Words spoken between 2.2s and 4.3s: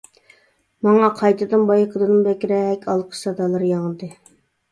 بەكرەك ئالقىش سادالىرى ياڭرىدى.